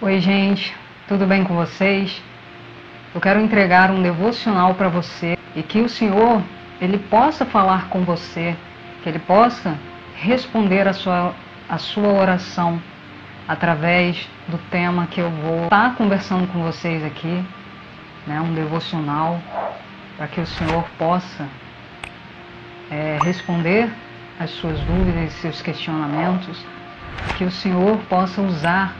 [0.00, 0.76] Oi, gente,
[1.08, 2.22] tudo bem com vocês?
[3.12, 6.40] Eu quero entregar um devocional para você e que o Senhor
[6.80, 8.56] ele possa falar com você,
[9.02, 9.76] que ele possa
[10.14, 11.34] responder a sua,
[11.68, 12.80] a sua oração
[13.48, 17.44] através do tema que eu vou estar conversando com vocês aqui,
[18.24, 19.40] né, um devocional,
[20.16, 21.44] para que o Senhor possa
[22.88, 23.90] é, responder
[24.38, 26.64] as suas dúvidas e seus questionamentos,
[27.36, 28.94] que o Senhor possa usar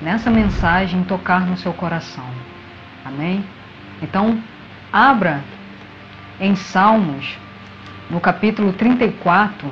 [0.00, 2.24] nessa mensagem tocar no seu coração.
[3.04, 3.44] Amém?
[4.02, 4.40] Então,
[4.92, 5.42] abra
[6.40, 7.36] em Salmos,
[8.08, 9.70] no capítulo 34,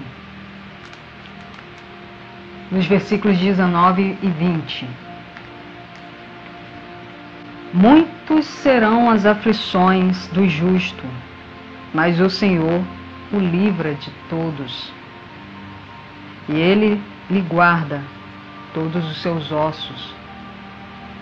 [2.70, 4.89] nos versículos 19 e 20.
[7.73, 11.05] Muitos serão as aflições do justo,
[11.95, 12.83] mas o Senhor
[13.33, 14.93] o livra de todos.
[16.48, 17.01] E ele
[17.31, 18.01] lhe guarda
[18.77, 20.15] todos os seus ossos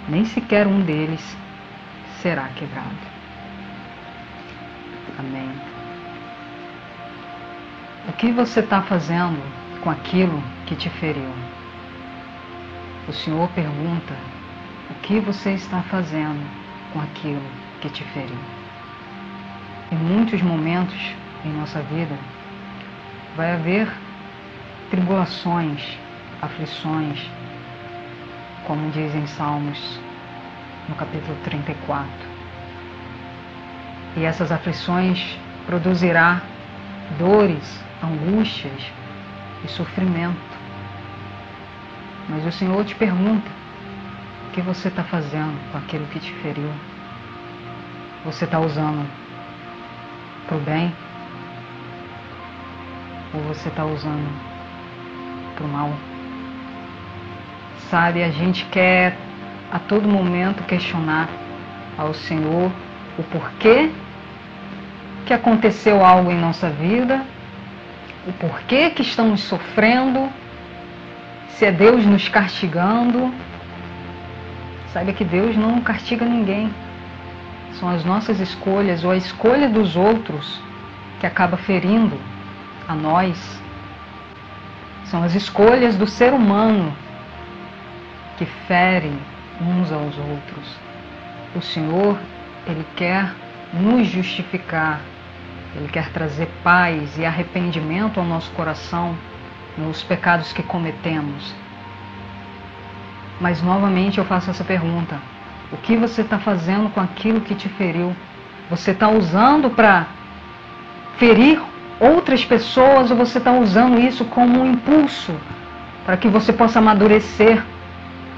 [0.08, 1.36] nem sequer um deles
[2.20, 2.98] será quebrado.
[5.16, 5.48] Amém.
[8.08, 9.40] O que você está fazendo
[9.82, 11.30] com aquilo que te feriu?
[13.06, 14.14] O Senhor pergunta:
[14.90, 16.44] o que você está fazendo
[16.92, 17.48] com aquilo
[17.80, 18.44] que te feriu?
[19.92, 22.18] Em muitos momentos em nossa vida,
[23.36, 23.88] vai haver
[24.90, 25.96] tribulações,
[26.42, 27.30] aflições,
[28.66, 30.00] como diz em Salmos,
[30.88, 32.08] no capítulo 34.
[34.16, 36.42] E essas aflições produzirá
[37.18, 38.92] dores, angústias
[39.64, 40.38] e sofrimento.
[42.28, 43.50] Mas o Senhor te pergunta:
[44.48, 46.70] o que você está fazendo com aquilo que te feriu?
[48.24, 49.06] Você está usando
[50.46, 50.94] para o bem?
[53.34, 54.30] Ou você está usando
[55.56, 56.13] para o mal?
[57.94, 59.16] Sabe, a gente quer
[59.70, 61.28] a todo momento questionar
[61.96, 62.72] ao Senhor
[63.16, 63.88] o porquê
[65.24, 67.24] que aconteceu algo em nossa vida,
[68.26, 70.28] o porquê que estamos sofrendo,
[71.50, 73.32] se é Deus nos castigando.
[74.92, 76.74] Saiba que Deus não castiga ninguém.
[77.74, 80.60] São as nossas escolhas ou a escolha dos outros
[81.20, 82.18] que acaba ferindo
[82.88, 83.62] a nós.
[85.04, 87.03] São as escolhas do ser humano
[88.36, 89.18] que ferem
[89.60, 90.76] uns aos outros.
[91.54, 92.18] O Senhor,
[92.66, 93.32] Ele quer
[93.72, 95.00] nos justificar,
[95.74, 99.16] Ele quer trazer paz e arrependimento ao nosso coração
[99.76, 101.54] nos pecados que cometemos.
[103.40, 105.18] Mas novamente eu faço essa pergunta:
[105.72, 108.14] o que você está fazendo com aquilo que te feriu?
[108.70, 110.06] Você está usando para
[111.18, 111.60] ferir
[112.00, 115.32] outras pessoas ou você está usando isso como um impulso
[116.04, 117.62] para que você possa amadurecer,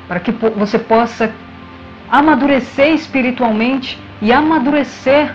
[0.09, 1.33] para que você possa
[2.11, 5.34] amadurecer espiritualmente e amadurecer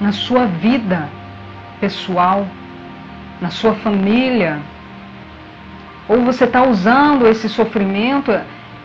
[0.00, 1.08] na sua vida
[1.80, 2.46] pessoal,
[3.40, 4.60] na sua família.
[6.08, 8.32] Ou você está usando esse sofrimento,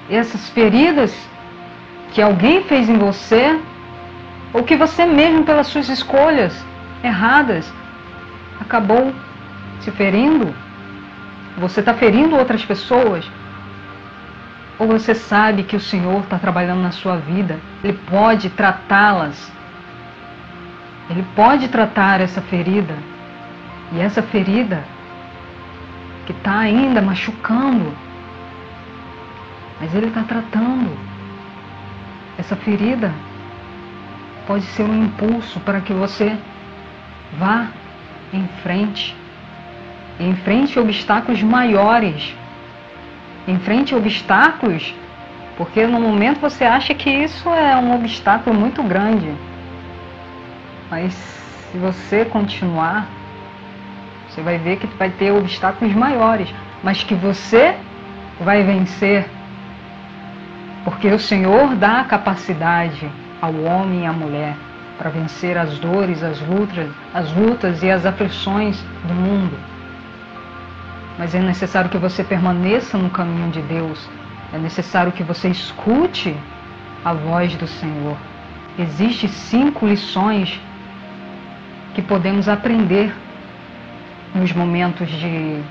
[0.10, 1.16] essas feridas
[2.12, 3.60] que alguém fez em você,
[4.54, 6.66] ou que você mesmo, pelas suas escolhas
[7.04, 7.72] erradas,
[8.60, 9.14] acabou
[9.80, 10.54] se ferindo.
[11.58, 13.30] Você está ferindo outras pessoas.
[14.82, 19.54] Ou você sabe que o Senhor está trabalhando na sua vida, Ele pode tratá-las,
[21.08, 22.96] Ele pode tratar essa ferida,
[23.92, 24.84] e essa ferida
[26.26, 27.94] que está ainda machucando,
[29.80, 30.98] mas Ele está tratando.
[32.40, 33.14] Essa ferida
[34.48, 36.36] pode ser um impulso para que você
[37.38, 37.68] vá
[38.34, 39.16] em frente,
[40.20, 42.36] enfrente obstáculos maiores
[43.48, 44.94] enfrente obstáculos,
[45.58, 49.34] porque no momento você acha que isso é um obstáculo muito grande.
[50.90, 53.08] Mas se você continuar,
[54.28, 56.54] você vai ver que vai ter obstáculos maiores,
[56.84, 57.76] mas que você
[58.40, 59.30] vai vencer.
[60.84, 63.10] Porque o Senhor dá capacidade
[63.42, 64.56] ao homem e à mulher
[64.98, 69.71] para vencer as dores, as lutas, as lutas e as aflições do mundo
[71.22, 74.10] mas é necessário que você permaneça no caminho de Deus.
[74.52, 76.36] É necessário que você escute
[77.06, 78.18] a voz do Senhor.
[78.80, 80.60] Existem cinco lições
[81.94, 83.14] que podemos aprender
[84.34, 85.62] nos momentos de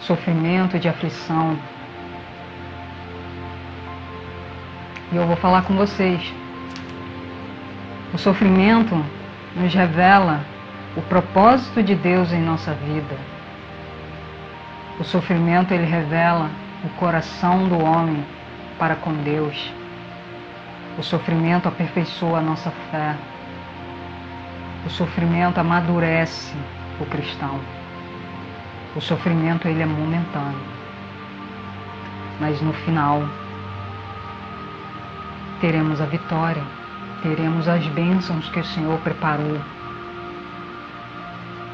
[0.00, 1.58] sofrimento, de aflição.
[5.12, 6.32] E eu vou falar com vocês.
[8.14, 9.04] O sofrimento
[9.54, 10.40] nos revela
[10.96, 13.41] o propósito de Deus em nossa vida.
[15.02, 16.48] O sofrimento ele revela
[16.84, 18.24] o coração do homem
[18.78, 19.74] para com Deus.
[20.96, 23.16] O sofrimento aperfeiçoa a nossa fé.
[24.86, 26.54] O sofrimento amadurece
[27.00, 27.58] o cristão.
[28.94, 30.62] O sofrimento ele é momentâneo.
[32.38, 33.24] Mas no final
[35.60, 36.62] teremos a vitória,
[37.24, 39.60] teremos as bênçãos que o Senhor preparou.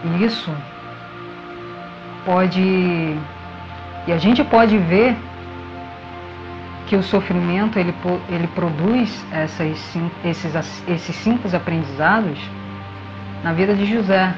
[0.03, 0.51] E isso
[2.29, 3.17] pode
[4.07, 5.17] e a gente pode ver
[6.87, 7.95] que o sofrimento ele,
[8.29, 10.55] ele produz essas, esses,
[10.87, 12.39] esses cinco aprendizados
[13.43, 14.35] na vida de José,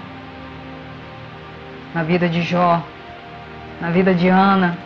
[1.93, 2.81] na vida de Jó,
[3.81, 4.79] na vida de Ana,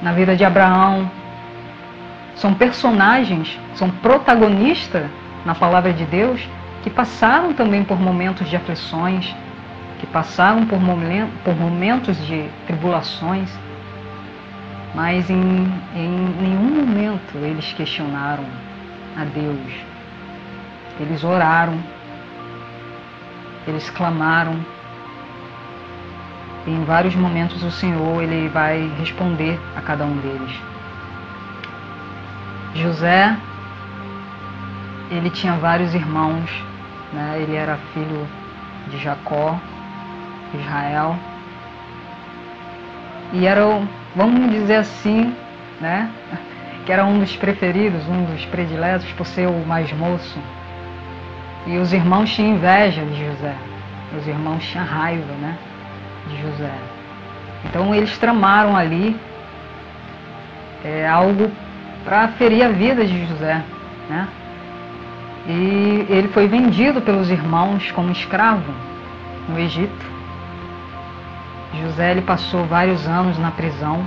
[0.00, 1.10] na vida de Abraão.
[2.36, 5.04] São personagens, são protagonistas
[5.44, 6.40] na palavra de Deus
[6.82, 9.34] que passaram também por momentos de aflições,
[10.04, 10.78] que passaram por,
[11.42, 13.50] por momentos de tribulações,
[14.94, 15.66] mas em,
[15.96, 16.08] em
[16.40, 18.44] nenhum momento eles questionaram
[19.16, 19.72] a Deus.
[21.00, 21.78] Eles oraram,
[23.66, 24.54] eles clamaram.
[26.66, 30.54] E em vários momentos o Senhor ele vai responder a cada um deles.
[32.74, 33.36] José,
[35.10, 36.50] ele tinha vários irmãos,
[37.12, 37.38] né?
[37.40, 38.26] ele era filho
[38.90, 39.58] de Jacó,
[40.58, 41.16] Israel.
[43.32, 43.62] E era,
[44.14, 45.34] vamos dizer assim,
[45.80, 46.10] né?
[46.84, 50.38] que era um dos preferidos, um dos prediletos por ser o mais moço.
[51.66, 53.54] E os irmãos tinham inveja de José.
[54.18, 55.56] Os irmãos tinham raiva né,
[56.28, 56.72] de José.
[57.64, 59.16] Então eles tramaram ali
[60.84, 61.50] é, algo
[62.04, 63.62] para ferir a vida de José.
[64.08, 64.28] Né?
[65.46, 68.72] E ele foi vendido pelos irmãos como escravo
[69.48, 70.13] no Egito.
[71.82, 74.06] José ele passou vários anos na prisão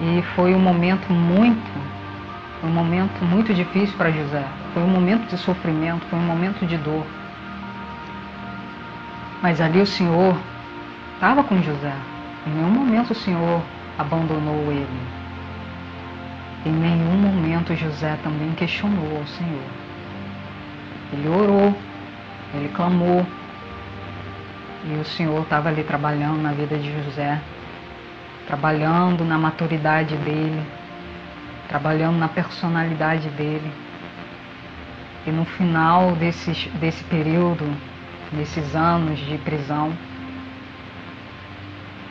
[0.00, 1.70] e foi um momento muito,
[2.62, 4.44] um momento muito difícil para José.
[4.72, 7.06] Foi um momento de sofrimento, foi um momento de dor.
[9.40, 10.36] Mas ali o Senhor
[11.14, 11.94] estava com José.
[12.46, 13.62] Em nenhum momento o Senhor
[13.98, 15.00] abandonou ele.
[16.66, 19.62] Em nenhum momento José também questionou ao Senhor.
[21.12, 21.76] Ele orou,
[22.54, 23.24] ele clamou,
[24.86, 27.40] e o Senhor estava ali trabalhando na vida de José,
[28.46, 30.62] trabalhando na maturidade dele,
[31.68, 33.72] trabalhando na personalidade dele.
[35.26, 37.64] E no final desse, desse período,
[38.30, 39.92] desses anos de prisão,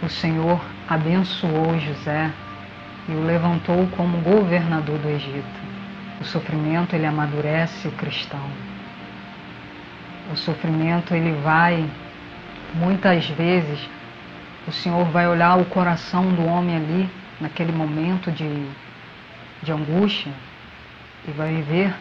[0.01, 0.59] o Senhor
[0.89, 2.31] abençoou José
[3.07, 5.61] e o levantou como governador do Egito.
[6.19, 8.49] O sofrimento ele amadurece o cristão.
[10.31, 11.87] O sofrimento ele vai
[12.73, 13.87] Muitas vezes
[14.67, 17.09] o Senhor vai olhar o coração do homem ali,
[17.39, 18.67] naquele momento de,
[19.61, 20.31] de angústia,
[21.27, 21.93] e vai ver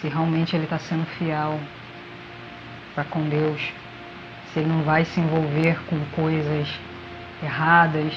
[0.00, 1.60] se realmente ele está sendo fiel
[2.94, 3.72] para com Deus,
[4.52, 6.68] se ele não vai se envolver com coisas
[7.42, 8.12] erradas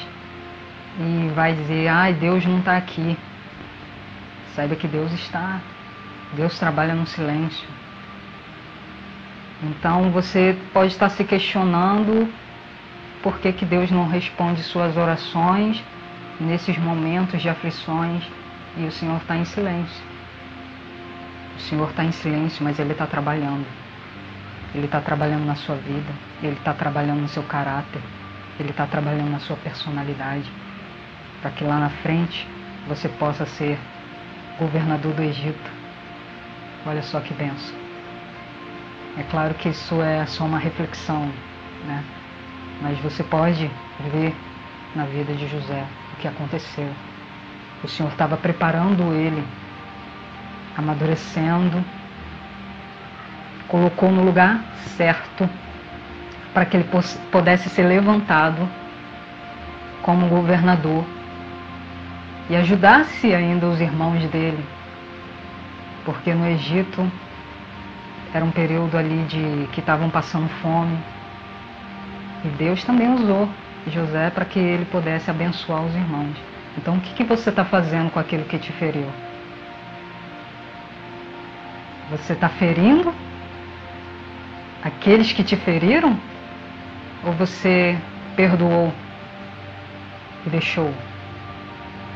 [1.00, 3.18] e vai dizer, ai, Deus não está aqui.
[4.56, 5.60] Saiba que Deus está.
[6.34, 7.68] Deus trabalha no silêncio.
[9.64, 12.32] Então você pode estar se questionando
[13.24, 15.84] por que, que Deus não responde suas orações
[16.40, 18.24] nesses momentos de aflições
[18.78, 20.04] e o Senhor está em silêncio.
[21.56, 23.66] O Senhor está em silêncio, mas Ele está trabalhando.
[24.74, 26.12] Ele está trabalhando na sua vida,
[26.44, 28.02] Ele está trabalhando no seu caráter,
[28.60, 30.52] Ele está trabalhando na sua personalidade,
[31.42, 32.46] para que lá na frente
[32.88, 33.80] você possa ser
[34.60, 35.72] governador do Egito.
[36.86, 37.85] Olha só que benção.
[39.18, 41.32] É claro que isso é só uma reflexão,
[41.86, 42.04] né?
[42.82, 43.72] Mas você pode
[44.12, 44.36] ver
[44.96, 46.90] na vida de José o que aconteceu.
[47.84, 49.44] O Senhor estava preparando ele,
[50.78, 51.84] amadurecendo,
[53.68, 54.60] colocou no lugar
[54.98, 55.50] certo
[56.54, 56.90] para que ele
[57.32, 58.68] pudesse ser levantado
[60.02, 61.06] como governador
[62.50, 64.64] e ajudasse ainda os irmãos dele,
[66.06, 67.12] porque no Egito
[68.36, 70.98] era um período ali de que estavam passando fome.
[72.44, 73.48] E Deus também usou
[73.88, 76.36] José para que ele pudesse abençoar os irmãos.
[76.78, 79.08] Então, o que, que você está fazendo com aquilo que te feriu?
[82.12, 83.14] Você está ferindo
[84.84, 86.20] aqueles que te feriram?
[87.24, 87.98] Ou você
[88.36, 88.94] perdoou
[90.46, 90.94] e deixou?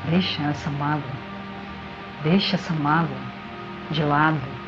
[0.10, 1.30] Deixa essa mágoa.
[2.24, 3.18] Deixa essa mágoa
[3.90, 4.59] de lado.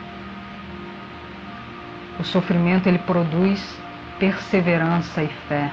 [2.19, 3.79] O sofrimento ele produz
[4.19, 5.71] perseverança e fé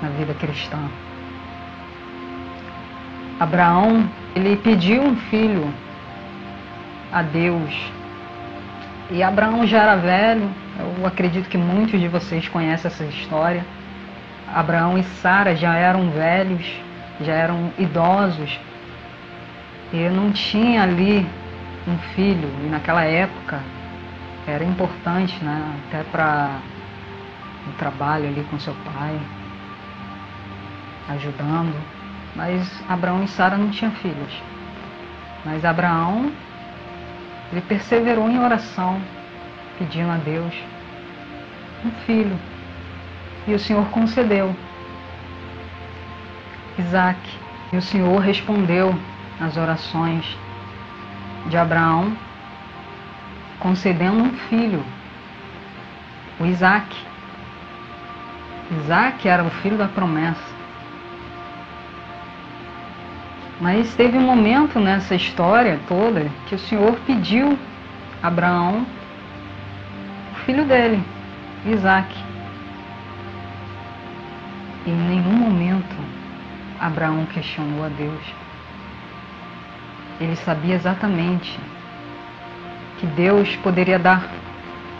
[0.00, 0.78] na vida cristã.
[3.40, 5.72] Abraão, ele pediu um filho
[7.12, 7.92] a Deus.
[9.10, 10.48] E Abraão já era velho,
[10.78, 13.64] eu acredito que muitos de vocês conhecem essa história.
[14.54, 16.64] Abraão e Sara já eram velhos,
[17.20, 18.58] já eram idosos.
[19.92, 21.26] E não tinha ali
[21.86, 22.48] um filho.
[22.64, 23.60] E naquela época
[24.50, 25.80] era importante, né?
[25.88, 26.60] Até para
[27.66, 29.18] o trabalho ali com seu pai,
[31.10, 31.74] ajudando.
[32.34, 34.42] Mas Abraão e Sara não tinham filhos.
[35.44, 36.30] Mas Abraão,
[37.50, 39.00] ele perseverou em oração,
[39.78, 40.54] pedindo a Deus
[41.84, 42.38] um filho.
[43.46, 44.54] E o Senhor concedeu.
[46.78, 47.18] Isaac.
[47.72, 48.98] E o Senhor respondeu
[49.40, 50.24] às orações
[51.46, 52.16] de Abraão,
[53.60, 54.84] concedendo um filho,
[56.40, 56.94] o Isaac.
[58.70, 60.58] Isaac era o filho da promessa.
[63.60, 67.58] Mas teve um momento nessa história toda que o Senhor pediu
[68.22, 68.86] a Abraão
[70.32, 71.02] o filho dele,
[71.66, 72.14] Isaac.
[74.86, 75.96] E em nenhum momento
[76.78, 78.22] Abraão questionou a Deus.
[80.20, 81.58] Ele sabia exatamente
[82.98, 84.28] que Deus poderia dar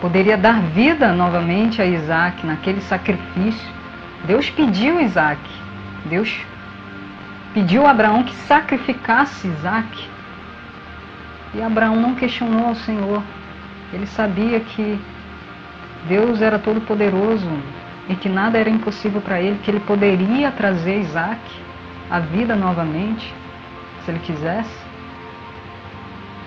[0.01, 3.67] poderia dar vida novamente a Isaac naquele sacrifício.
[4.25, 5.41] Deus pediu Isaac.
[6.05, 6.39] Deus
[7.53, 10.07] pediu a Abraão que sacrificasse Isaac.
[11.53, 13.21] E Abraão não questionou ao Senhor.
[13.91, 14.99] Ele sabia que
[16.07, 17.49] Deus era todo-poderoso
[18.07, 21.41] e que nada era impossível para ele, que ele poderia trazer Isaac
[22.09, 23.33] à vida novamente,
[24.03, 24.88] se ele quisesse.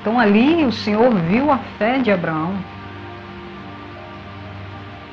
[0.03, 2.57] Então ali o Senhor viu a fé de Abraão.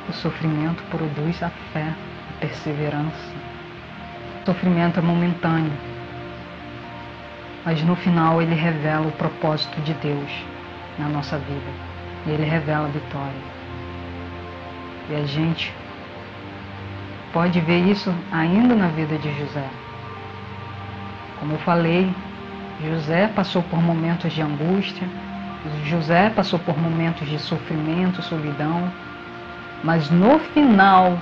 [0.09, 3.31] O sofrimento produz a fé, a perseverança.
[4.41, 5.71] O sofrimento é momentâneo,
[7.63, 10.31] mas no final ele revela o propósito de Deus
[10.97, 11.71] na nossa vida.
[12.25, 13.59] E ele revela a vitória.
[15.11, 15.71] E a gente
[17.31, 19.69] pode ver isso ainda na vida de José.
[21.39, 22.11] Como eu falei,
[22.81, 25.05] José passou por momentos de angústia,
[25.83, 28.89] José passou por momentos de sofrimento, solidão,
[29.83, 31.19] mas no final,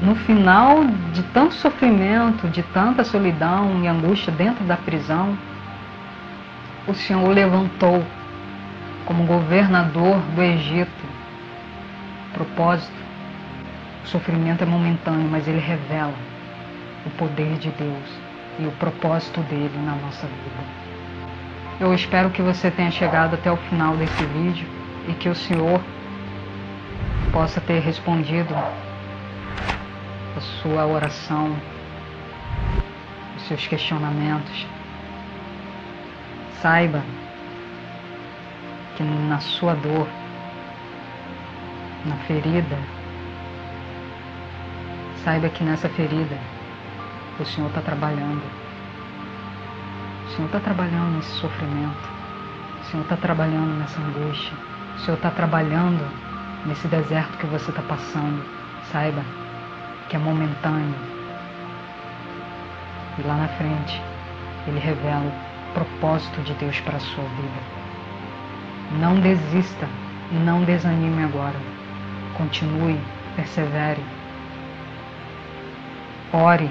[0.00, 5.38] no final de tanto sofrimento, de tanta solidão e angústia dentro da prisão,
[6.88, 8.04] o Senhor o levantou
[9.06, 11.06] como governador do Egito.
[12.34, 12.96] Propósito:
[14.04, 16.14] o sofrimento é momentâneo, mas ele revela
[17.06, 18.21] o poder de Deus
[18.58, 20.82] e o propósito dele na nossa vida.
[21.80, 24.66] Eu espero que você tenha chegado até o final desse vídeo
[25.08, 25.80] e que o Senhor
[27.32, 31.56] possa ter respondido a sua oração,
[33.36, 34.66] os seus questionamentos.
[36.60, 37.02] Saiba
[38.96, 40.06] que na sua dor,
[42.04, 42.78] na ferida,
[45.24, 46.36] saiba que nessa ferida
[47.40, 48.42] o Senhor está trabalhando.
[50.26, 52.10] O Senhor está trabalhando nesse sofrimento.
[52.80, 54.52] O Senhor está trabalhando nessa angústia.
[54.96, 56.04] O Senhor está trabalhando
[56.66, 58.44] nesse deserto que você está passando.
[58.90, 59.22] Saiba
[60.08, 60.94] que é momentâneo.
[63.18, 64.00] E lá na frente,
[64.66, 65.32] Ele revela
[65.70, 67.82] o propósito de Deus para a sua vida.
[69.00, 69.88] Não desista,
[70.44, 71.56] não desanime agora.
[72.36, 73.00] Continue,
[73.36, 74.02] persevere.
[76.32, 76.70] Ore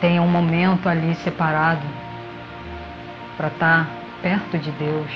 [0.00, 1.86] tenha um momento ali separado
[3.36, 3.90] para estar tá
[4.22, 5.10] perto de Deus,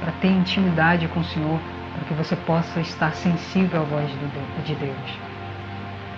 [0.00, 1.58] para ter intimidade com o Senhor,
[1.94, 4.10] para que você possa estar sensível à voz
[4.64, 5.18] de Deus,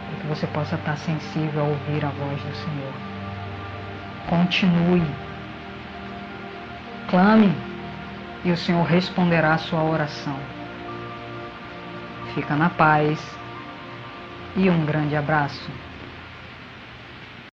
[0.08, 2.92] para que você possa estar sensível a ouvir a voz do Senhor.
[4.28, 5.06] Continue,
[7.08, 7.54] clame
[8.44, 10.36] e o Senhor responderá a sua oração.
[12.34, 13.20] Fica na paz
[14.56, 15.70] e um grande abraço.